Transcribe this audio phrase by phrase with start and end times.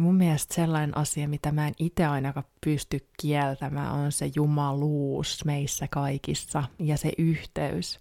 [0.00, 5.88] mun mielestä sellainen asia, mitä mä en itse ainakaan pysty kieltämään, on se jumaluus meissä
[5.90, 8.00] kaikissa ja se yhteys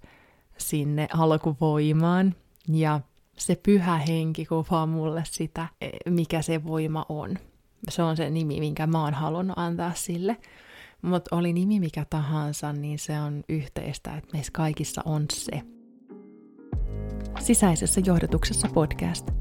[0.57, 2.35] sinne alkuvoimaan
[2.67, 2.99] ja
[3.37, 5.67] se pyhä henki kuvaa mulle sitä,
[6.09, 7.37] mikä se voima on.
[7.89, 10.37] Se on se nimi, minkä mä oon halunnut antaa sille.
[11.01, 15.61] Mutta oli nimi mikä tahansa, niin se on yhteistä, että meissä kaikissa on se.
[17.39, 19.31] Sisäisessä johdotuksessa podcast.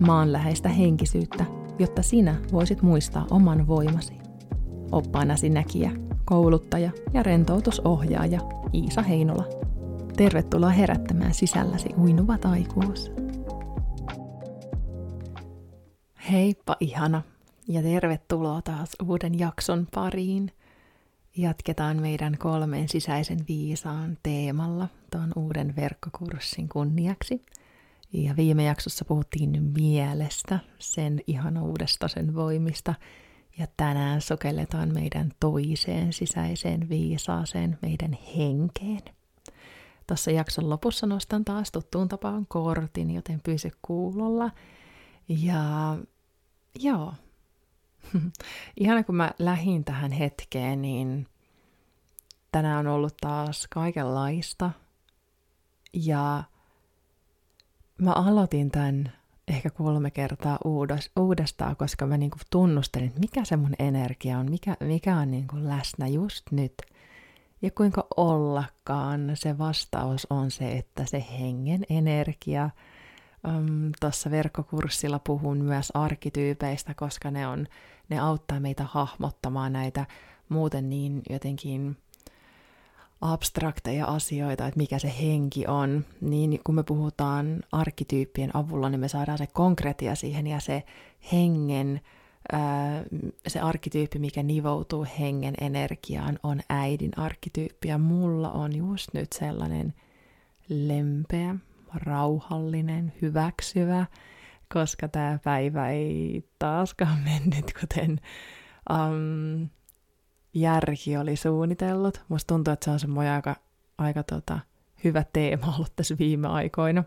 [0.00, 1.44] Maanläheistä henkisyyttä,
[1.82, 4.18] jotta sinä voisit muistaa oman voimasi.
[4.92, 5.90] Oppaanasi näkijä,
[6.24, 8.40] kouluttaja ja rentoutusohjaaja
[8.74, 9.44] Iisa Heinola.
[10.16, 13.12] Tervetuloa herättämään sisälläsi uinuva taikuus.
[16.30, 17.22] Heippa ihana
[17.68, 20.50] ja tervetuloa taas uuden jakson pariin.
[21.36, 27.42] Jatketaan meidän kolmeen sisäisen viisaan teemalla tuon uuden verkkokurssin kunniaksi.
[28.12, 32.94] Ja viime jaksossa puhuttiin mielestä, sen ihanuudesta, sen voimista.
[33.58, 39.02] Ja tänään sokelletaan meidän toiseen sisäiseen viisaaseen, meidän henkeen.
[40.06, 44.50] Tuossa jakson lopussa nostan taas tuttuun tapaan kortin, joten pysy kuulolla.
[45.28, 45.96] Ja
[46.80, 47.14] joo,
[48.80, 51.26] ihana kun mä lähin tähän hetkeen, niin
[52.52, 54.70] tänään on ollut taas kaikenlaista.
[55.92, 56.44] Ja
[58.02, 59.12] mä aloitin tämän
[59.48, 60.58] ehkä kolme kertaa
[61.16, 65.56] uudestaan, koska mä niinku tunnustelin, että mikä se mun energia on, mikä, mikä on niinku
[65.58, 66.74] läsnä just nyt.
[67.62, 72.70] Ja kuinka ollakaan se vastaus on se, että se hengen energia–
[73.48, 77.66] Um, Tuossa verkkokurssilla puhun myös arkityypeistä, koska ne, on,
[78.08, 80.06] ne auttaa meitä hahmottamaan näitä
[80.48, 81.96] muuten niin jotenkin
[83.22, 89.08] abstrakteja asioita, että mikä se henki on, niin kun me puhutaan arkkityyppien avulla, niin me
[89.08, 90.82] saadaan se konkretia siihen ja se
[91.32, 92.00] hengen,
[93.46, 97.88] se arkkityyppi, mikä nivoutuu hengen energiaan, on äidin arkkityyppi.
[97.88, 99.94] Ja mulla on just nyt sellainen
[100.68, 101.54] lempeä,
[101.94, 104.06] rauhallinen, hyväksyvä,
[104.72, 108.20] koska tämä päivä ei taaskaan mennyt, kuten
[108.90, 109.68] um,
[110.54, 112.20] järki oli suunnitellut.
[112.28, 113.56] Musta tuntuu, että se on semmoinen aika,
[113.98, 114.58] aika tota,
[115.04, 117.04] hyvä teema ollut tässä viime aikoina.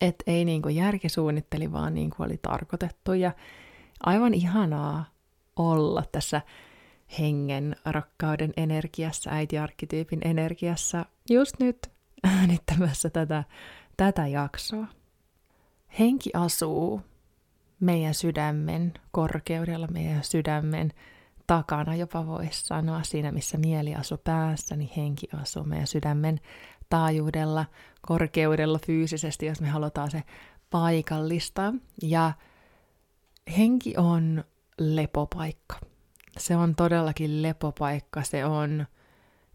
[0.00, 3.12] Et ei niin kuin järki suunnitteli, vaan niin kuin oli tarkoitettu.
[3.12, 3.32] Ja
[4.00, 5.04] aivan ihanaa
[5.56, 6.40] olla tässä
[7.18, 11.90] hengen, rakkauden energiassa, äitiarkkityypin energiassa just nyt
[12.24, 13.44] äänittämässä tätä,
[13.96, 14.86] tätä jaksoa.
[15.98, 17.00] Henki asuu
[17.80, 20.92] meidän sydämen korkeudella, meidän sydämen
[21.56, 26.40] takana jopa voisi sanoa siinä, missä mieli asuu päässä, niin henki asuu meidän sydämen
[26.88, 27.64] taajuudella,
[28.00, 30.22] korkeudella fyysisesti, jos me halutaan se
[30.70, 31.72] paikallistaa.
[32.02, 32.32] Ja
[33.58, 34.44] henki on
[34.78, 35.76] lepopaikka.
[36.38, 38.86] Se on todellakin lepopaikka, se on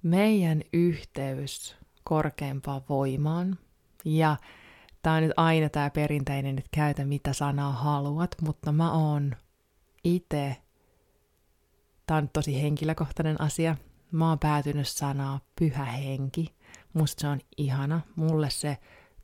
[0.03, 3.57] meidän yhteys korkeampaan voimaan.
[4.05, 4.37] Ja
[5.01, 9.35] tämä on nyt aina tämä perinteinen, että käytä mitä sanaa haluat, mutta mä oon
[10.03, 10.57] itse,
[12.07, 13.75] tämä on tosi henkilökohtainen asia,
[14.11, 16.55] mä oon päätynyt sanaa pyhä henki.
[16.93, 18.77] Musta se on ihana, mulle se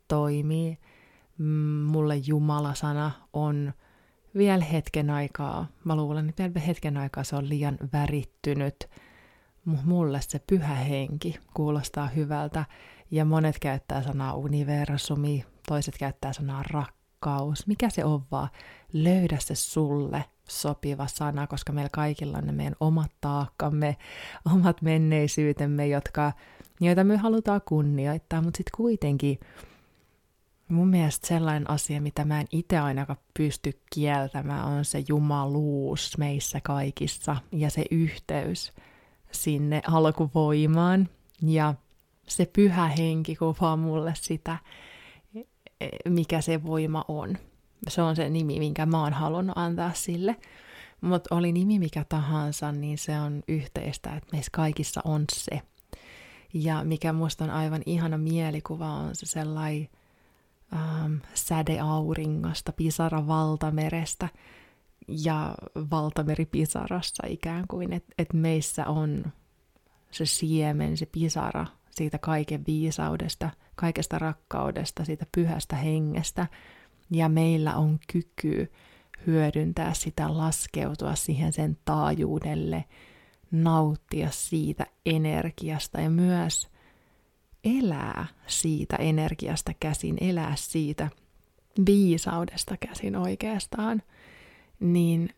[0.08, 0.78] toimii.
[1.84, 3.72] Mulle Jumala-sana on
[4.36, 8.76] vielä hetken aikaa, mä luulen, että vielä hetken aikaa se on liian värittynyt–
[9.64, 12.64] mulle se pyhä henki kuulostaa hyvältä
[13.10, 17.03] ja monet käyttää sanaa universumi, toiset käyttää sanaa rakkaus.
[17.66, 18.48] Mikä se on vaan?
[18.92, 23.96] Löydä se sulle sopiva sana, koska meillä kaikilla on ne meidän omat taakkamme,
[24.54, 26.32] omat menneisyytemme, jotka,
[26.80, 29.38] joita me halutaan kunnioittaa, mutta sitten kuitenkin
[30.68, 36.60] mun mielestä sellainen asia, mitä mä en itse ainakaan pysty kieltämään, on se jumaluus meissä
[36.60, 38.72] kaikissa ja se yhteys
[39.32, 41.08] sinne alkuvoimaan.
[41.42, 41.74] Ja
[42.28, 44.58] se pyhä henki kuvaa mulle sitä,
[46.08, 47.38] mikä se voima on.
[47.88, 50.36] Se on se nimi, minkä mä oon halunnut antaa sille.
[51.00, 55.60] Mutta oli nimi mikä tahansa, niin se on yhteistä, että meissä kaikissa on se.
[56.54, 59.88] Ja mikä musta on aivan ihana mielikuva, on se sellainen
[60.72, 64.28] ähm, sädeauringosta, pisara valtamerestä,
[65.08, 65.54] ja
[65.90, 69.24] valtameri pisarassa ikään kuin, että et meissä on
[70.10, 71.66] se siemen, se pisara
[71.96, 76.46] siitä kaiken viisaudesta, kaikesta rakkaudesta, siitä pyhästä hengestä,
[77.10, 78.72] ja meillä on kyky
[79.26, 82.84] hyödyntää sitä, laskeutua siihen sen taajuudelle,
[83.50, 86.68] nauttia siitä energiasta ja myös
[87.64, 91.10] elää siitä energiasta käsin, elää siitä
[91.86, 94.02] viisaudesta käsin oikeastaan–
[94.80, 95.30] niin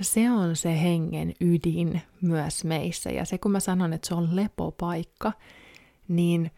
[0.00, 3.10] se on se hengen ydin myös meissä.
[3.10, 5.32] Ja se kun mä sanon, että se on lepopaikka,
[6.08, 6.50] niin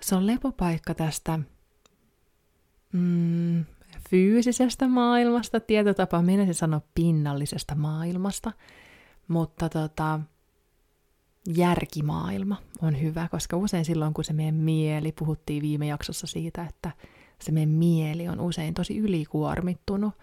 [0.00, 1.38] se on lepopaikka tästä
[2.92, 3.64] mm,
[4.10, 8.52] fyysisestä maailmasta, tietotapa minä sanoa pinnallisesta maailmasta,
[9.28, 10.20] mutta tota,
[11.56, 16.90] järkimaailma on hyvä, koska usein silloin, kun se meidän mieli, puhuttiin viime jaksossa siitä, että
[17.40, 20.14] se meidän mieli on usein tosi ylikuormittunut,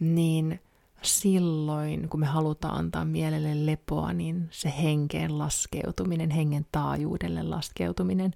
[0.00, 0.60] niin
[1.02, 8.32] silloin, kun me halutaan antaa mielelle lepoa, niin se henkeen laskeutuminen, hengen taajuudelle laskeutuminen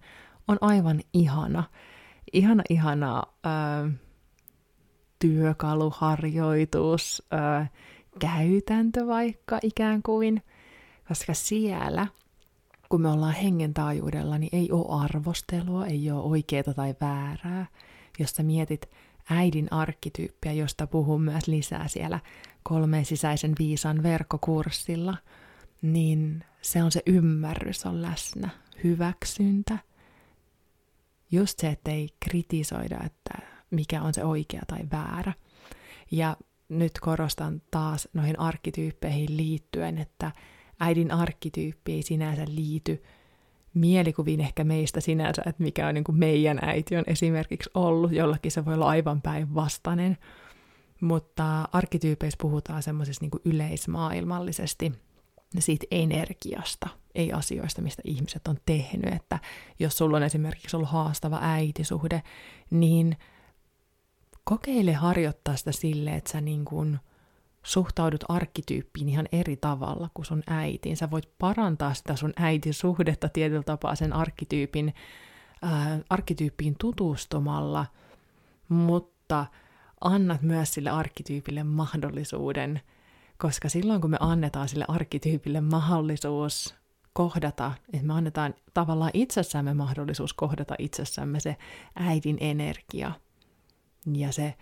[0.48, 1.64] on aivan ihana,
[2.32, 3.90] ihana, ihana ää,
[5.18, 7.66] työkaluharjoitus, ää,
[8.18, 10.42] käytäntö vaikka ikään kuin,
[11.08, 12.06] koska siellä,
[12.88, 17.66] kun me ollaan hengen taajuudella, niin ei ole arvostelua, ei ole oikeaa tai väärää.
[18.18, 18.90] Jos sä mietit
[19.30, 22.20] äidin arkkityyppiä, josta puhun myös lisää siellä
[22.62, 25.16] kolmeen sisäisen viisan verkkokurssilla,
[25.82, 28.50] niin se on se ymmärrys on läsnä,
[28.84, 29.78] hyväksyntä.
[31.30, 35.32] Just se, että ei kritisoida, että mikä on se oikea tai väärä.
[36.10, 36.36] Ja
[36.68, 40.32] nyt korostan taas noihin arkkityyppeihin liittyen, että
[40.80, 43.02] äidin arkkityyppi ei sinänsä liity
[43.74, 48.52] mielikuviin ehkä meistä sinänsä, että mikä on niin kuin meidän äiti on esimerkiksi ollut, jollakin
[48.52, 50.18] se voi olla aivan päinvastainen,
[51.00, 54.92] mutta arkkityypeissä puhutaan semmoisessa niin yleismaailmallisesti
[55.58, 59.38] siitä energiasta, ei asioista, mistä ihmiset on tehnyt, että
[59.78, 62.22] jos sulla on esimerkiksi ollut haastava äitisuhde,
[62.70, 63.16] niin
[64.44, 66.98] kokeile harjoittaa sitä silleen, että sä niin kuin
[67.62, 70.96] suhtaudut arkkityyppiin ihan eri tavalla kuin sun äitiin.
[70.96, 74.94] Sä voit parantaa sitä sun äitisuhdetta tietyllä tapaa sen arkkityypin,
[75.62, 77.86] ää, arkkityyppiin tutustumalla,
[78.68, 79.46] mutta
[80.00, 82.80] annat myös sille arkkityypille mahdollisuuden,
[83.38, 86.74] koska silloin kun me annetaan sille arkkityypille mahdollisuus
[87.12, 91.56] kohdata, että me annetaan tavallaan itsessämme mahdollisuus kohdata itsessämme se
[91.96, 93.12] äidin energia
[94.14, 94.54] ja se,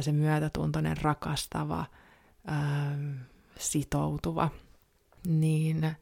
[0.00, 1.84] se myötätuntoinen, rakastava,
[3.58, 4.50] sitoutuva,
[5.26, 5.96] niin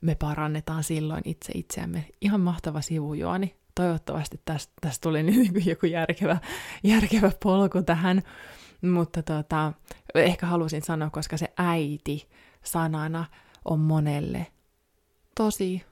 [0.00, 2.04] me parannetaan silloin itse itseämme.
[2.20, 3.56] Ihan mahtava sivujuoni.
[3.74, 6.36] Toivottavasti tästä, tästä tuli nyt joku järkevä,
[6.82, 8.22] järkevä polku tähän,
[8.82, 9.72] mutta tota,
[10.14, 12.28] ehkä halusin sanoa, koska se äiti
[12.64, 13.24] sanana
[13.64, 14.46] on monelle
[15.34, 15.84] tosi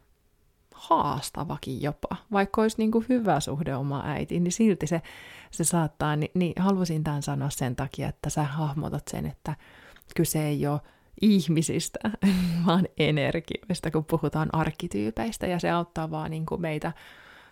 [0.77, 2.17] haastavakin jopa.
[2.33, 5.03] Vaikka olisi niin kuin hyvä suhde oma äitiin, niin silti se,
[5.51, 9.57] se saattaa, niin, niin halusin tämän sanoa sen takia, että sä hahmotat sen, että
[10.17, 10.81] kyse ei ole
[11.21, 11.99] ihmisistä,
[12.67, 16.93] vaan energioista, kun puhutaan arkkityypeistä, ja se auttaa vaan niin kuin meitä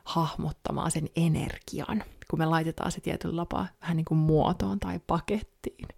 [0.05, 5.89] hahmottamaan sen energian, kun me laitetaan se tietyllä lapaa vähän niin kuin muotoon tai pakettiin.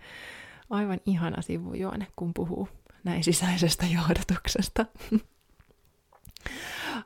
[0.71, 2.69] Aivan ihana sivujuone, kun puhuu
[3.05, 4.87] näin sisäisestä johdatuksesta.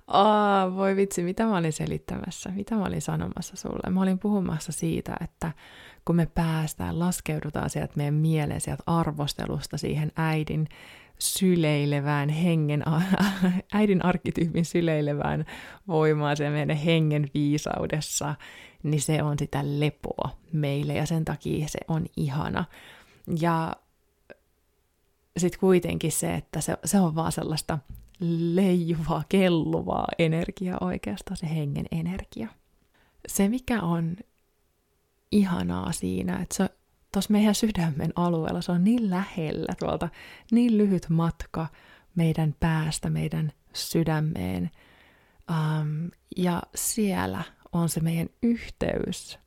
[0.06, 3.90] Aa, voi vitsi, mitä mä olin selittämässä, mitä mä olin sanomassa sulle.
[3.90, 5.52] Mä olin puhumassa siitä, että
[6.04, 10.69] kun me päästään, laskeudutaan sieltä meidän mieleen, sieltä arvostelusta siihen äidin
[11.19, 12.82] syleilevään hengen,
[13.72, 15.44] äidin arkkityypin syleilevään
[15.88, 18.34] voimaan se meidän hengen viisaudessa,
[18.82, 22.64] niin se on sitä lepoa meille ja sen takia se on ihana.
[23.40, 23.72] Ja
[25.37, 27.78] sitten kuitenkin se, että se, se on vaan sellaista
[28.20, 32.48] leijuvaa, kelluvaa energiaa oikeastaan, se hengen energia.
[33.28, 34.16] Se, mikä on
[35.32, 36.68] ihanaa siinä, että se
[37.12, 40.08] tuossa meidän sydämen alueella, se on niin lähellä tuolta,
[40.50, 41.66] niin lyhyt matka
[42.14, 44.70] meidän päästä, meidän sydämeen.
[45.50, 49.38] Um, ja siellä on se meidän yhteys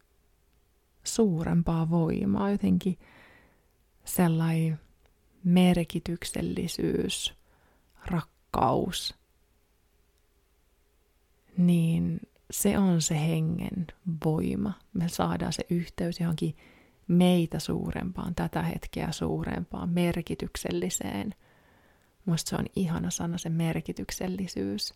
[1.04, 2.98] suurempaa voimaa, jotenkin
[4.06, 4.80] sellainen
[5.44, 7.34] merkityksellisyys,
[8.06, 8.33] rakkaus,
[11.58, 12.20] niin
[12.52, 13.88] se on se hengen
[14.26, 14.74] voima.
[14.94, 16.58] Me saadaan se yhteys johonkin
[17.08, 21.36] meitä suurempaan, tätä hetkeä suurempaan, merkitykselliseen.
[22.26, 24.94] Musta se on ihana sana, se merkityksellisyys.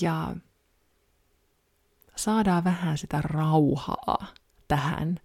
[0.00, 0.36] Ja
[2.16, 4.26] saadaan vähän sitä rauhaa
[4.68, 5.20] tähän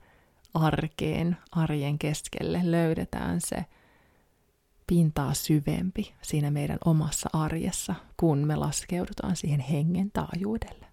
[0.54, 2.62] arkeen, arjen keskelle.
[2.64, 3.66] Löydetään se
[4.92, 10.86] pintaa syvempi siinä meidän omassa arjessa, kun me laskeudutaan siihen hengen taajuudelle.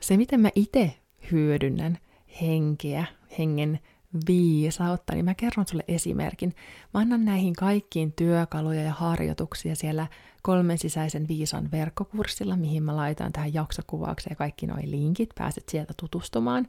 [0.00, 0.94] Se, miten mä itse
[1.32, 1.98] hyödynnän
[2.40, 3.04] henkeä,
[3.38, 3.80] hengen
[4.28, 6.54] viisautta, niin mä kerron sulle esimerkin.
[6.94, 10.06] Mä annan näihin kaikkiin työkaluja ja harjoituksia siellä
[10.42, 16.68] kolmen sisäisen viisan verkkokurssilla, mihin mä laitan tähän jaksokuvaukseen kaikki nuo linkit, pääset sieltä tutustumaan.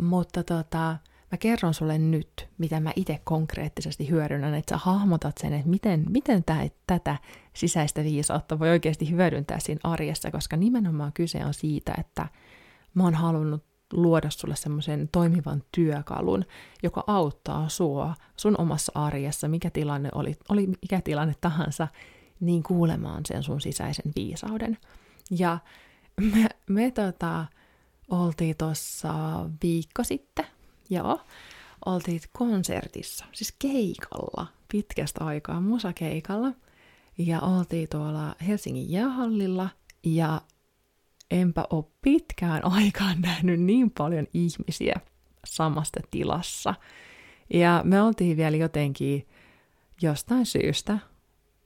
[0.00, 0.96] Mutta tota,
[1.32, 6.06] mä kerron sulle nyt, mitä mä itse konkreettisesti hyödynnän, että sä hahmotat sen, että miten,
[6.08, 7.16] miten tää, tätä
[7.54, 12.28] sisäistä viisautta voi oikeasti hyödyntää siinä arjessa, koska nimenomaan kyse on siitä, että
[12.94, 16.44] mä oon halunnut luoda sulle semmoisen toimivan työkalun,
[16.82, 21.88] joka auttaa sua sun omassa arjessa, mikä tilanne oli, oli mikä tilanne tahansa,
[22.40, 24.78] niin kuulemaan sen sun sisäisen viisauden.
[25.30, 25.58] Ja
[26.20, 27.46] me, me tota,
[28.10, 29.14] oltiin tuossa
[29.62, 30.46] viikko sitten,
[30.92, 31.20] joo,
[31.86, 36.52] oltiin konsertissa, siis keikalla, pitkästä aikaa musakeikalla,
[37.18, 39.68] ja oltiin tuolla Helsingin jäähallilla,
[40.04, 40.40] ja
[41.30, 45.00] enpä ole pitkään aikaan nähnyt niin paljon ihmisiä
[45.46, 46.74] samasta tilassa.
[47.54, 49.28] Ja me oltiin vielä jotenkin
[50.02, 50.98] jostain syystä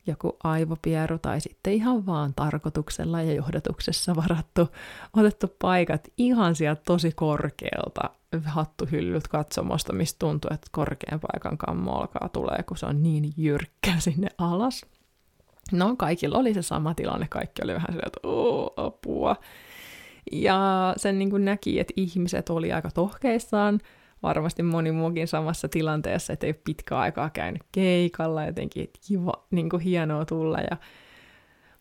[0.06, 4.68] joku aivopieru tai sitten ihan vaan tarkoituksella ja johdatuksessa varattu,
[5.16, 8.10] otettu paikat ihan sieltä tosi korkealta
[8.44, 13.92] hattuhyllyt katsomosta, mistä tuntuu, että korkean paikan kammo alkaa tulee, kun se on niin jyrkkä
[13.98, 14.86] sinne alas.
[15.72, 18.20] No, kaikilla oli se sama tilanne, kaikki oli vähän sieltä, että
[18.76, 19.36] apua.
[20.32, 23.80] Ja sen niin kuin näki, että ihmiset oli aika tohkeissaan,
[24.22, 29.68] varmasti moni muukin samassa tilanteessa, että ei ole pitkä aikaa käynyt keikalla, jotenkin kiva, niin
[29.70, 30.58] kuin hienoa tulla.
[30.58, 30.76] Ja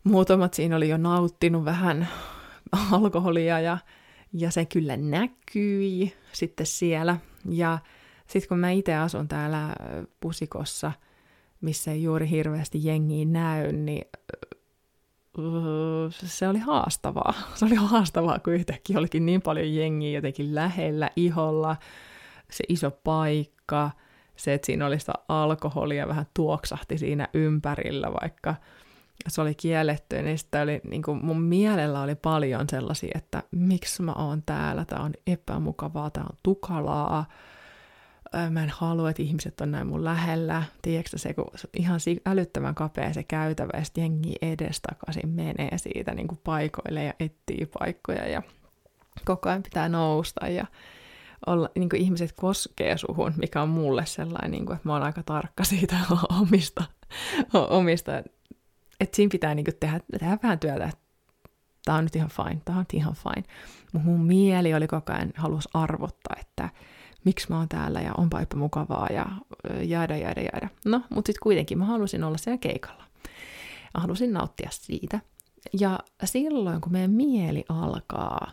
[0.04, 2.08] muutamat siinä oli jo nauttinut vähän
[2.92, 3.78] alkoholia ja,
[4.32, 7.16] ja se kyllä näkyi sitten siellä.
[7.50, 7.78] Ja
[8.26, 9.74] sitten kun mä itse asun täällä
[10.20, 10.92] pusikossa,
[11.60, 14.04] missä ei juuri hirveästi jengiä näy, niin
[16.12, 17.34] se oli haastavaa.
[17.54, 21.76] Se oli haastavaa, kun yhtäkkiä olikin niin paljon jengiä jotenkin lähellä, iholla,
[22.50, 23.90] se iso paikka,
[24.36, 28.54] se, että siinä oli sitä alkoholia vähän tuoksahti siinä ympärillä, vaikka
[29.28, 34.02] se oli kielletty, niin sitä oli, niin kuin mun mielellä oli paljon sellaisia, että miksi
[34.02, 37.28] mä oon täällä, tää on epämukavaa, tää on tukalaa,
[38.50, 40.62] mä en halua, että ihmiset on näin mun lähellä.
[40.82, 46.28] Tiedätkö se, kun ihan älyttömän kapea se käytävä, ja sitten jengi edestakaisin menee siitä niin
[46.28, 48.42] kuin paikoille ja etsii paikkoja, ja
[49.24, 50.66] koko ajan pitää nousta, ja
[51.46, 55.02] olla, niin kuin ihmiset koskee suhun, mikä on mulle sellainen, niin kuin, että mä oon
[55.02, 55.96] aika tarkka siitä
[56.40, 56.84] omista,
[57.54, 58.12] omista
[59.00, 61.00] että siinä pitää niin kuin tehdä, tehdä vähän työtä, että
[61.84, 63.44] tämä on nyt ihan fine, tämä on ihan fine.
[63.92, 66.68] Mutta mun mieli oli koko ajan, halusi arvottaa, että
[67.24, 69.26] miksi mä oon täällä ja onpa mukavaa ja
[69.82, 70.68] jäädä, jäädä, jäädä.
[70.84, 73.04] No, mutta sitten kuitenkin mä halusin olla siellä keikalla.
[73.94, 75.20] Mä halusin nauttia siitä.
[75.80, 78.50] Ja silloin, kun meidän mieli alkaa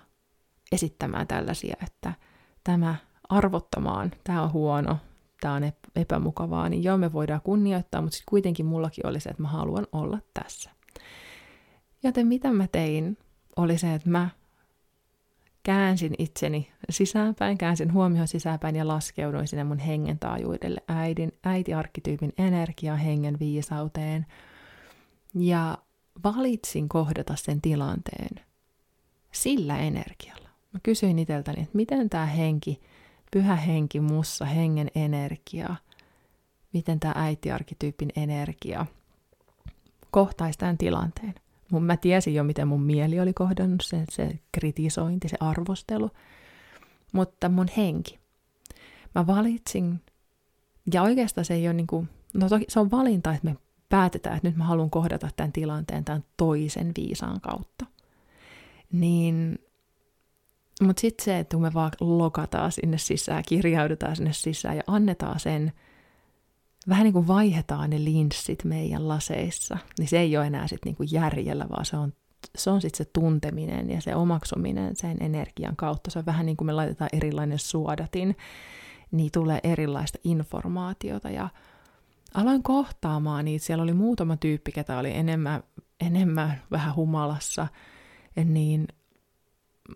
[0.72, 2.14] esittämään tällaisia, että
[2.64, 2.96] tämä
[3.30, 4.98] arvottamaan, tämä on huono,
[5.42, 9.42] tämä on epämukavaa, niin joo, me voidaan kunnioittaa, mutta sitten kuitenkin mullakin oli se, että
[9.42, 10.72] mä haluan olla tässä.
[12.04, 13.18] Joten mitä mä tein,
[13.56, 14.30] oli se, että mä
[15.64, 22.96] käänsin itseni sisäänpäin, käänsin huomioon sisäänpäin ja laskeuduin sinne mun hengen taajuudelle, äidin, äitiarkkityypin energia
[22.96, 24.26] hengen viisauteen.
[25.36, 25.78] Ja
[26.24, 28.46] valitsin kohdata sen tilanteen
[29.32, 30.43] sillä energialla.
[30.74, 32.82] Mä kysyin itseltäni, että miten tämä henki,
[33.32, 35.76] pyhä henki mussa, hengen energia,
[36.74, 38.86] miten tämä äitiarkkityypin energia
[40.12, 41.34] kohtaisi tämän tilanteen
[41.74, 46.10] mun, mä tiesin jo, miten mun mieli oli kohdannut sen, se kritisointi, se arvostelu,
[47.12, 48.20] mutta mun henki.
[49.16, 50.02] Mä valitsin,
[50.94, 53.58] ja oikeastaan se ei ole niin kuin, no toki se on valinta, että me
[53.90, 57.86] päätetään, että nyt mä haluan kohdata tämän tilanteen tämän toisen viisaan kautta.
[58.92, 59.60] Niin,
[60.82, 65.40] mutta sitten se, että kun me vaan lokataan sinne sisään, kirjaudutaan sinne sisään ja annetaan
[65.40, 65.72] sen
[66.90, 71.10] vähän niin kuin vaihdetaan ne linssit meidän laseissa, niin se ei ole enää sitten niin
[71.12, 72.14] järjellä, vaan se on,
[72.58, 76.12] se on sitten se tunteminen ja se omaksuminen sen energian kautta.
[76.12, 78.38] Se on vähän niin kuin me laitetaan erilainen suodatin,
[79.12, 81.50] niin tulee erilaista informaatiota ja
[82.34, 83.66] aloin kohtaamaan niitä.
[83.66, 85.64] Siellä oli muutama tyyppi, ketä oli enemmän,
[86.02, 87.68] enemmän vähän humalassa,
[88.46, 88.88] niin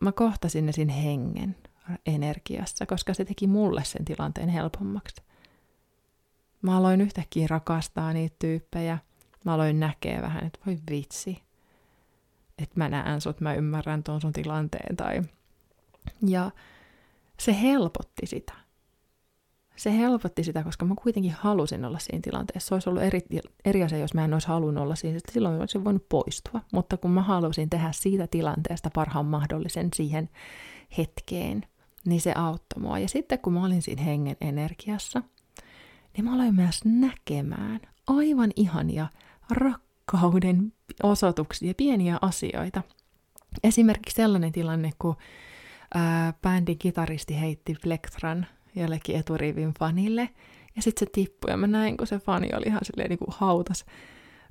[0.02, 1.56] mä kohtasin ne siinä hengen
[2.06, 5.22] energiassa, koska se teki mulle sen tilanteen helpommaksi.
[6.62, 8.98] Mä aloin yhtäkkiä rakastaa niitä tyyppejä.
[9.44, 11.44] Mä aloin näkeä vähän, että voi vitsi,
[12.58, 14.96] että mä näen sut, mä ymmärrän tuon sun tilanteen.
[14.98, 15.22] Tai...
[16.28, 16.52] Ja
[17.40, 18.54] se helpotti sitä.
[19.78, 22.68] Se helpotti sitä, koska mä kuitenkin halusin olla siinä tilanteessa.
[22.68, 23.22] Se olisi ollut eri,
[23.66, 26.62] eri asia, jos mä en olisi halunnut olla siinä, silloin olisin voinut poistua.
[26.74, 30.30] Mutta kun mä halusin tehdä siitä tilanteesta parhaan mahdollisen siihen
[30.98, 31.66] hetkeen,
[32.06, 33.00] niin se auttoi mua.
[33.00, 35.24] Ja sitten kun mä olin siinä hengen energiassa–
[36.18, 39.08] niin mä aloin myös näkemään aivan ihania
[39.52, 42.82] rakkauden osoituksia, pieniä asioita.
[43.64, 45.16] Esimerkiksi sellainen tilanne, kun
[45.94, 50.30] ää, bändin kitaristi heitti plektran jollekin eturivin fanille,
[50.76, 53.36] ja sitten se tippui, ja mä näin, kun se fani oli ihan silleen niin kuin
[53.38, 53.86] hautas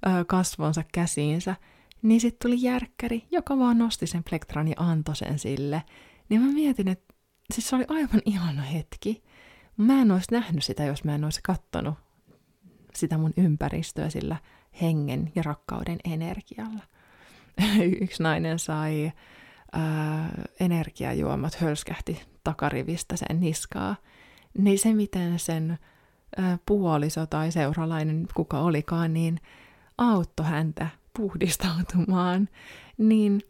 [0.07, 1.57] ö, kasvonsa käsiinsä,
[2.03, 5.83] niin sitten tuli järkkäri, joka vaan nosti sen plektran ja antoi sen sille.
[6.29, 7.15] Niin mä mietin, että
[7.55, 9.23] siis se oli aivan ihana hetki.
[9.77, 11.95] Mä en olisi nähnyt sitä, jos mä en olisi kattonut
[12.95, 14.37] sitä mun ympäristöä sillä
[14.83, 16.83] hengen ja rakkauden energialla.
[18.03, 19.13] Yksi nainen sai
[19.73, 20.31] ää,
[20.61, 23.97] energiajuomat hölskähti takarivistä sen niskaa.
[24.59, 25.79] Niin se, miten sen
[26.67, 29.41] puoliso tai seuralainen, kuka olikaan, niin
[29.99, 32.49] auttoi häntä puhdistautumaan,
[32.99, 33.43] niin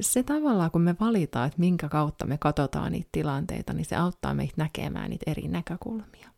[0.00, 4.34] se tavallaan, kun me valitaan, että minkä kautta me katsotaan niitä tilanteita, niin se auttaa
[4.34, 6.28] meitä näkemään niitä eri näkökulmia.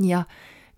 [0.00, 0.22] Ja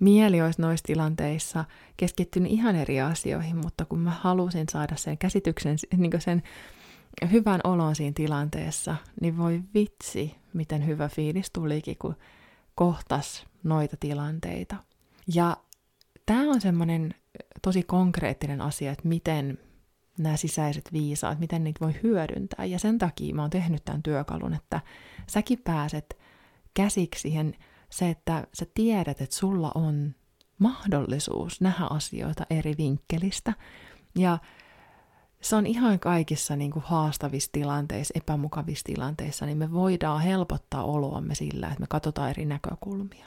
[0.01, 1.65] mieli olisi noissa tilanteissa
[1.97, 6.43] keskittynyt ihan eri asioihin, mutta kun mä halusin saada sen käsityksen, niin sen
[7.33, 12.17] hyvän olon siinä tilanteessa, niin voi vitsi, miten hyvä fiilis tulikin, kun
[12.75, 14.77] kohtas noita tilanteita.
[15.35, 15.57] Ja
[16.27, 17.15] tämä on semmoinen
[17.63, 19.59] tosi konkreettinen asia, että miten
[20.19, 22.65] nämä sisäiset viisaat, miten niitä voi hyödyntää.
[22.65, 24.81] Ja sen takia mä oon tehnyt tämän työkalun, että
[25.27, 26.19] säkin pääset
[26.75, 27.55] käsiksi siihen
[27.91, 30.15] se, että sä tiedät, että sulla on
[30.59, 33.53] mahdollisuus nähdä asioita eri vinkkelistä.
[34.19, 34.39] Ja
[35.41, 41.35] se on ihan kaikissa niin kuin haastavissa tilanteissa, epämukavissa tilanteissa, niin me voidaan helpottaa oloamme
[41.35, 43.27] sillä, että me katsotaan eri näkökulmia.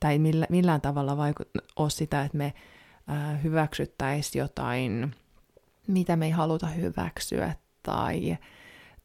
[0.00, 2.54] Tai millä, millään tavalla vaikut, ole sitä, että me
[3.10, 5.14] äh, hyväksyttäisiin jotain,
[5.86, 8.38] mitä me ei haluta hyväksyä, tai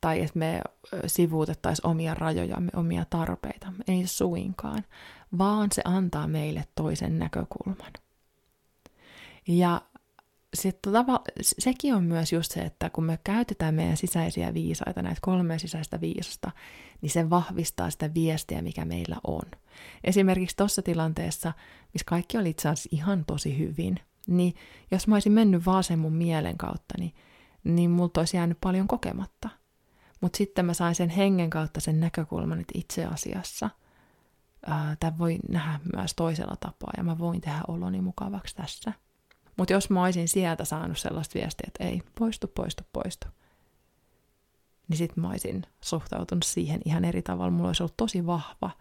[0.03, 0.61] tai että me
[1.07, 3.73] sivuutettaisiin omia rajojamme, omia tarpeita.
[3.87, 4.83] Ei suinkaan,
[5.37, 7.91] vaan se antaa meille toisen näkökulman.
[9.47, 9.81] Ja
[10.53, 15.21] sitten tava, sekin on myös just se, että kun me käytetään meidän sisäisiä viisaita, näitä
[15.21, 16.51] kolmea sisäistä viisasta,
[17.01, 19.51] niin se vahvistaa sitä viestiä, mikä meillä on.
[20.03, 21.53] Esimerkiksi tuossa tilanteessa,
[21.93, 24.53] missä kaikki oli itse asiassa ihan tosi hyvin, niin
[24.91, 27.13] jos mä olisin mennyt vaan sen mun mielen kautta, niin,
[27.63, 29.49] niin multa olisi jäänyt paljon kokematta–
[30.23, 33.69] mutta sitten mä sain sen hengen kautta sen näkökulman, että itse asiassa
[34.99, 38.93] tämä voi nähdä myös toisella tapaa ja mä voin tehdä oloni mukavaksi tässä.
[39.57, 43.27] Mutta jos mä olisin sieltä saanut sellaista viestiä, että ei, poistu, poistu, poistu,
[44.87, 47.51] niin sitten mä olisin suhtautunut siihen ihan eri tavalla.
[47.51, 48.71] Mulla olisi ollut tosi vahva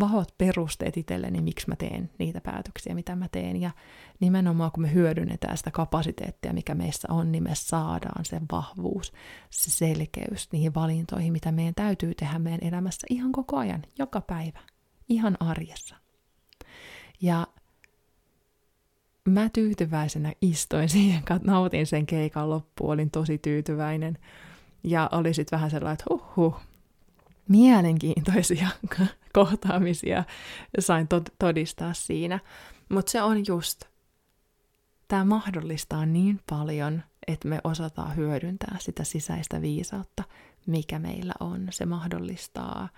[0.00, 3.60] vahvat perusteet itselleni, miksi mä teen niitä päätöksiä, mitä mä teen.
[3.60, 3.70] Ja
[4.20, 9.12] nimenomaan kun me hyödynnetään sitä kapasiteettia, mikä meissä on, niin me saadaan se vahvuus,
[9.50, 14.60] se selkeys niihin valintoihin, mitä meidän täytyy tehdä meidän elämässä ihan koko ajan, joka päivä,
[15.08, 15.96] ihan arjessa.
[17.20, 17.46] Ja
[19.26, 24.18] mä tyytyväisenä istuin siihen, nautin sen keikan loppuun, olin tosi tyytyväinen.
[24.84, 26.60] Ja oli sitten vähän sellainen, että huh, huh
[27.48, 28.68] mielenkiintoisia
[29.32, 30.24] kohtaamisia
[30.78, 31.08] sain
[31.38, 32.38] todistaa siinä.
[32.88, 33.84] Mutta se on just,
[35.08, 40.24] tämä mahdollistaa niin paljon, että me osataan hyödyntää sitä sisäistä viisautta,
[40.66, 41.66] mikä meillä on.
[41.70, 42.88] Se mahdollistaa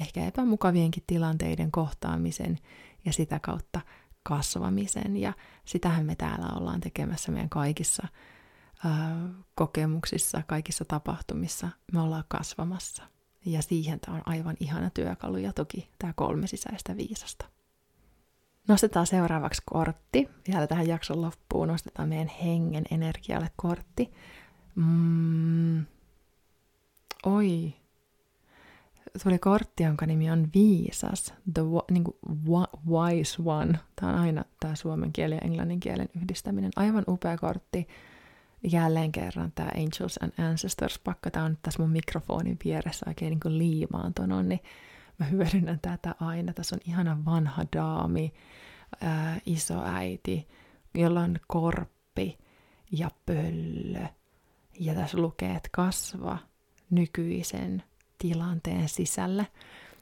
[0.00, 2.58] ehkä epämukavienkin tilanteiden kohtaamisen
[3.04, 3.80] ja sitä kautta
[4.22, 5.16] kasvamisen.
[5.16, 5.32] Ja
[5.64, 8.08] sitähän me täällä ollaan tekemässä meidän kaikissa
[9.54, 11.68] kokemuksissa, kaikissa tapahtumissa.
[11.92, 13.02] Me ollaan kasvamassa.
[13.46, 17.46] Ja siihen tämä on aivan ihana työkalu ja toki tämä kolme sisäistä viisasta.
[18.68, 20.28] Nostetaan seuraavaksi kortti.
[20.48, 24.12] Vielä tähän jakson loppuun nostetaan meidän hengen energialle kortti.
[24.74, 25.86] Mm.
[27.26, 27.74] Oi.
[29.22, 31.34] Tuli kortti, jonka nimi on Viisas.
[31.54, 32.16] The niin kuin,
[32.88, 33.78] Wise One.
[33.96, 36.70] Tämä on aina tämä suomen kielen ja englannin kielen yhdistäminen.
[36.76, 37.88] Aivan upea kortti
[38.62, 43.58] jälleen kerran tämä Angels and Ancestors-pakka, tämä on tässä mun mikrofonin vieressä oikein niin kuin
[43.58, 44.60] liimaantunut, niin
[45.18, 46.52] mä hyödynnän tätä aina.
[46.52, 48.32] Tässä on ihana vanha daami,
[49.00, 49.40] ää,
[49.84, 50.48] äiti,
[50.94, 52.38] jolla on korppi
[52.92, 54.06] ja pöllö.
[54.80, 56.38] Ja tässä lukee, että kasva
[56.90, 57.82] nykyisen
[58.22, 59.44] tilanteen sisällä.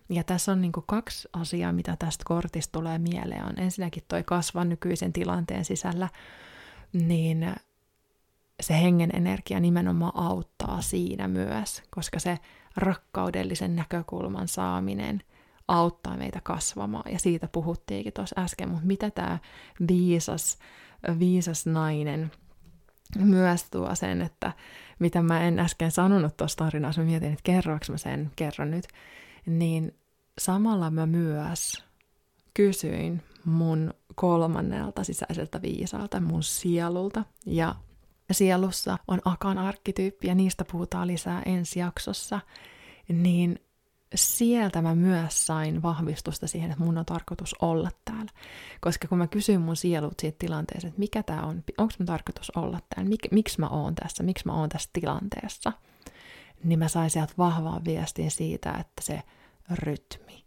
[0.09, 3.45] Ja tässä on niin kaksi asiaa, mitä tästä kortista tulee mieleen.
[3.45, 6.09] On ensinnäkin toi kasva nykyisen tilanteen sisällä,
[6.93, 7.55] niin
[8.61, 12.39] se hengen energia nimenomaan auttaa siinä myös, koska se
[12.77, 15.23] rakkaudellisen näkökulman saaminen
[15.69, 17.13] auttaa meitä kasvamaan.
[17.13, 19.39] Ja siitä puhuttiinkin tuossa äsken, mutta mitä tämä
[19.89, 20.59] viisas,
[21.19, 22.31] viisas nainen
[23.19, 24.53] myös tuo sen, että
[24.99, 28.89] mitä mä en äsken sanonut tuossa tarinassa, mä mietin, että kerroinko mä sen, kerron nyt,
[29.47, 29.95] niin
[30.39, 31.85] samalla mä myös
[32.55, 37.75] kysyin mun kolmannelta sisäiseltä viisaalta, mun sielulta, ja
[38.33, 42.41] sielussa on Akan arkkityyppi ja niistä puhutaan lisää ensi jaksossa,
[43.09, 43.61] niin
[44.15, 48.31] sieltä mä myös sain vahvistusta siihen, että mun on tarkoitus olla täällä.
[48.81, 52.51] Koska kun mä kysyin mun sielut siitä tilanteessa, että mikä tää on, onko mun tarkoitus
[52.51, 55.73] olla täällä, mik, miksi mä oon tässä, miksi mä oon tässä tilanteessa,
[56.65, 59.23] niin mä sain sieltä vahvaa viestin siitä, että se
[59.71, 60.45] rytmi,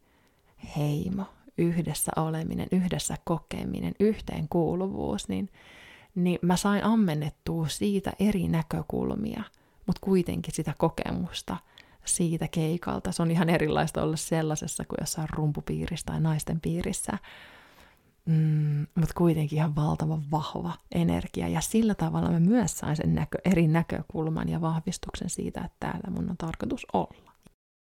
[0.77, 1.25] heimo,
[1.57, 5.49] yhdessä oleminen, yhdessä kokeminen, yhteenkuuluvuus, niin,
[6.15, 9.43] niin mä sain ammennettua siitä eri näkökulmia,
[9.87, 11.57] mutta kuitenkin sitä kokemusta
[12.05, 13.11] siitä keikalta.
[13.11, 17.17] Se on ihan erilaista olla sellaisessa kuin jossain rumpupiirissä tai naisten piirissä,
[18.25, 21.47] mm, mutta kuitenkin ihan valtavan vahva energia.
[21.47, 26.11] Ja sillä tavalla mä myös sain sen näkö, eri näkökulman ja vahvistuksen siitä, että täällä
[26.11, 27.33] mun on tarkoitus olla.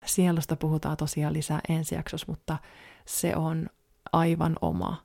[0.06, 2.58] Sielusta puhutaan tosiaan lisää ensi jaksossa, mutta
[3.06, 3.68] se on
[4.12, 5.04] aivan oma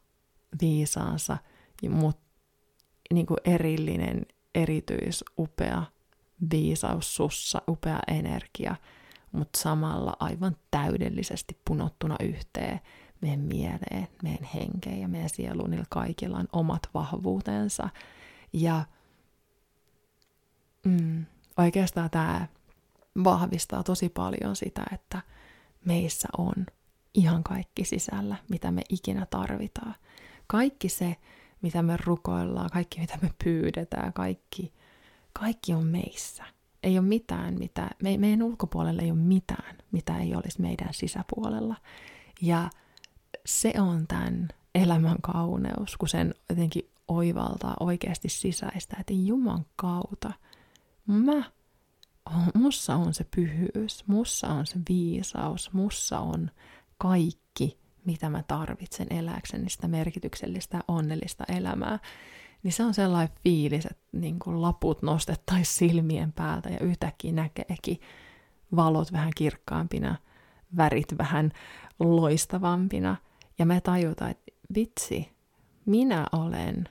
[0.62, 1.38] viisaansa,
[1.90, 2.22] mutta
[3.14, 5.84] niin kuin erillinen, erityis, upea
[6.52, 8.76] viisaus sussa, upea energia,
[9.32, 12.80] mutta samalla aivan täydellisesti punottuna yhteen
[13.22, 15.70] meidän mieleen, meidän henkeen ja meidän sieluun.
[15.70, 17.90] Niillä kaikilla on omat vahvuutensa.
[18.54, 18.86] Ja
[20.86, 21.26] mm,
[21.58, 22.48] oikeastaan tämä
[23.24, 25.22] vahvistaa tosi paljon sitä, että
[25.86, 26.66] meissä on
[27.14, 29.96] ihan kaikki sisällä, mitä me ikinä tarvitaan.
[30.48, 31.16] Kaikki se,
[31.62, 34.74] mitä me rukoillaan, kaikki mitä me pyydetään, kaikki,
[35.34, 36.44] kaikki on meissä.
[36.84, 41.76] Ei ole mitään, mitä, me, meidän ulkopuolella ei ole mitään, mitä ei olisi meidän sisäpuolella.
[42.42, 42.70] Ja
[43.46, 50.32] se on tämän elämän kauneus, kun sen jotenkin oivaltaa oikeasti sisäistä, että Juman kautta
[51.08, 51.44] mä
[52.54, 56.52] mussa on se pyhyys, mussa on se viisaus, mussa on
[56.98, 62.00] kaikki, mitä mä tarvitsen eläkseni sitä merkityksellistä onnellista elämää.
[62.64, 68.02] Niin se on sellainen fiilis, että niin kuin laput nostettaisiin silmien päältä ja yhtäkkiä näkeekin
[68.76, 70.16] valot vähän kirkkaampina,
[70.78, 71.52] värit vähän
[72.00, 73.16] loistavampina.
[73.60, 75.32] Ja me tajutaan, että vitsi,
[75.86, 76.90] minä olen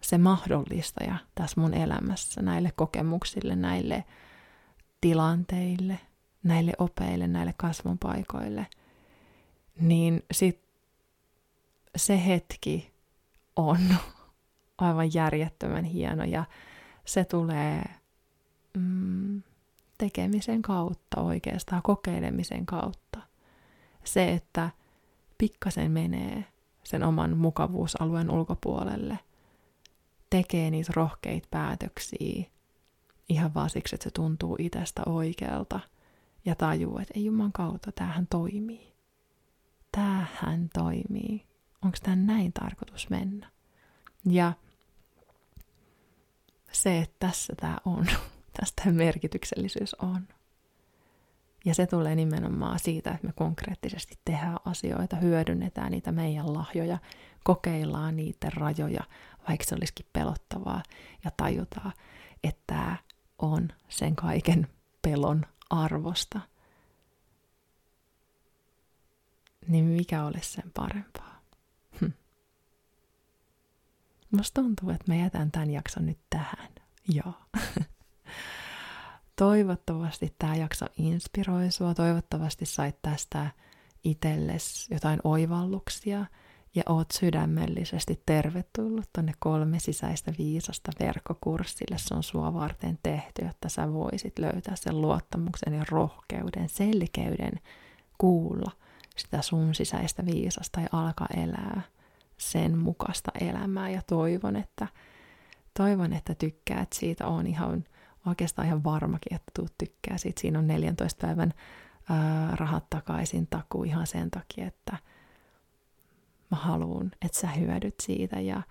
[0.00, 4.04] se mahdollistaja tässä mun elämässä näille kokemuksille, näille
[5.00, 5.98] tilanteille,
[6.42, 8.66] näille opeille, näille kasvunpaikoille,
[9.80, 10.60] niin sit
[11.96, 12.92] se hetki
[13.56, 13.78] on
[14.78, 16.44] aivan järjettömän hieno ja
[17.04, 17.84] se tulee
[18.76, 19.42] mm,
[19.98, 23.20] tekemisen kautta oikeastaan, kokeilemisen kautta.
[24.04, 24.70] Se, että
[25.38, 26.44] pikkasen menee
[26.84, 29.18] sen oman mukavuusalueen ulkopuolelle,
[30.30, 32.44] tekee niitä rohkeita päätöksiä,
[33.28, 35.80] ihan vaan siksi, että se tuntuu itsestä oikealta
[36.44, 38.92] ja tajuu, että ei Juman kautta, tämähän toimii.
[39.92, 41.46] Tämähän toimii.
[41.82, 43.50] Onko tämä näin tarkoitus mennä?
[44.24, 44.52] Ja
[46.72, 48.06] se, että tässä tämä on,
[48.60, 50.28] tästä merkityksellisyys on.
[51.64, 56.98] Ja se tulee nimenomaan siitä, että me konkreettisesti tehdään asioita, hyödynnetään niitä meidän lahjoja,
[57.44, 59.04] kokeillaan niiden rajoja,
[59.48, 60.82] vaikka se olisikin pelottavaa,
[61.24, 61.92] ja tajutaan,
[62.44, 62.96] että tämä
[63.38, 64.68] on sen kaiken
[65.02, 66.40] pelon arvosta,
[69.68, 71.35] niin mikä olisi sen parempaa?
[74.30, 76.68] Musta tuntuu, että mä jätän tämän jakson nyt tähän.
[77.08, 77.34] Joo.
[79.36, 81.94] Toivottavasti tämä jakso inspiroi sua.
[81.94, 83.50] Toivottavasti sait tästä
[84.04, 86.26] itsellesi jotain oivalluksia–
[86.76, 91.98] ja oot sydämellisesti tervetullut tonne kolme sisäistä viisasta verkkokurssille.
[91.98, 97.60] Se on sua varten tehty, jotta sä voisit löytää sen luottamuksen ja rohkeuden, selkeyden
[98.18, 98.72] kuulla
[99.16, 101.82] sitä sun sisäistä viisasta ja alkaa elää
[102.38, 103.90] sen mukaista elämää.
[103.90, 104.86] Ja toivon, että,
[105.76, 107.26] toivon, että tykkäät siitä.
[107.26, 107.84] on ihan
[108.26, 110.40] oikeastaan ihan varmakin, että tuut tykkää siitä.
[110.40, 111.54] Siinä on 14 päivän
[112.10, 114.96] ää, rahat takaisin takuu ihan sen takia, että–
[116.50, 118.40] mä haluan, että sä hyödyt siitä.
[118.40, 118.62] Ja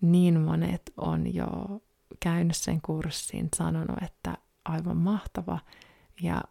[0.00, 1.46] niin monet on jo
[2.20, 5.58] käynyt sen kurssin, sanonut, että aivan mahtava
[6.22, 6.42] ja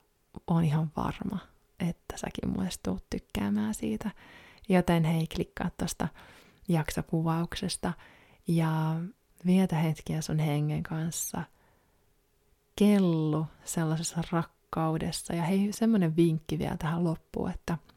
[0.48, 1.40] on ihan varma,
[1.80, 4.12] että säkin myös tuut tykkäämään siitä.
[4.70, 6.08] Joten hei, klikkaa tuosta
[6.68, 7.94] jaksokuvauksesta
[8.48, 8.96] ja
[9.46, 11.44] vietä hetkiä sun hengen kanssa.
[12.76, 15.34] Kellu sellaisessa rakkaudessa.
[15.36, 17.78] Ja hei, semmoinen vinkki vielä tähän loppuun, että–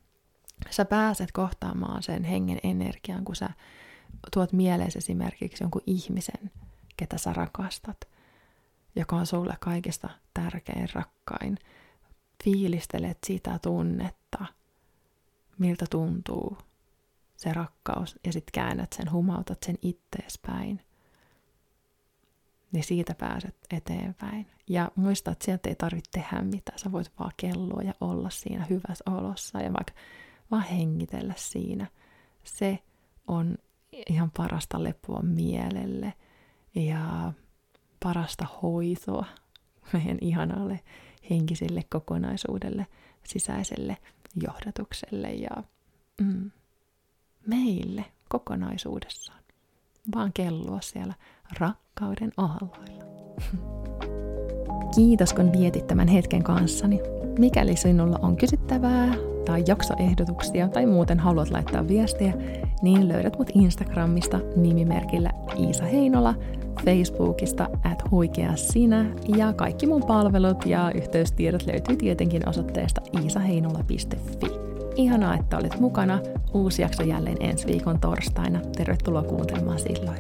[0.71, 3.51] sä pääset kohtaamaan sen hengen energian, kun sä
[4.33, 6.51] tuot mieleen esimerkiksi jonkun ihmisen,
[6.97, 8.01] ketä sä rakastat,
[8.97, 11.59] joka on sulle kaikista tärkein, rakkain.
[12.45, 14.45] Fiilistelet sitä tunnetta,
[15.59, 16.59] miltä tuntuu
[17.39, 20.81] se rakkaus, ja sitten käännät sen, humautat sen ittees päin.
[22.73, 24.47] niin siitä pääset eteenpäin.
[24.69, 26.79] Ja muista, että sieltä ei tarvitse tehdä mitään.
[26.79, 29.93] Sä voit vaan kellua ja olla siinä hyvässä olossa ja vaikka
[30.51, 31.87] vaan hengitellä siinä.
[32.45, 32.79] Se
[33.27, 33.59] on
[34.09, 36.15] ihan parasta lepoa mielelle
[36.75, 37.33] ja
[38.03, 39.25] parasta hoitoa
[39.93, 40.81] meidän ihanalle
[41.31, 42.87] henkiselle kokonaisuudelle,
[43.25, 43.97] sisäiselle
[44.43, 45.63] johdatukselle ja
[46.21, 46.51] mm,
[47.49, 49.39] meille kokonaisuudessaan.
[50.15, 51.15] Vaan kellua siellä
[51.59, 53.05] rakkauden aalloilla.
[54.97, 57.01] Kiitos kun vietit tämän hetken kanssani.
[57.39, 62.35] Mikäli sinulla on kysyttävää tai jaksoehdotuksia tai muuten haluat laittaa viestiä,
[62.83, 66.35] niin löydät mut Instagramista nimimerkillä Iisa Heinola,
[66.85, 74.68] Facebookista at huikea sinä ja kaikki mun palvelut ja yhteystiedot löytyy tietenkin osoitteesta iisaheinola.fi.
[74.99, 76.19] Ihanaa, että olet mukana.
[76.55, 78.61] Uusi jakso jälleen ensi viikon torstaina.
[78.77, 80.19] Tervetuloa kuuntelemaan silloin.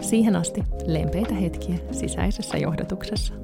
[0.00, 3.41] Siihen asti lempeitä hetkiä sisäisessä johdatuksessa.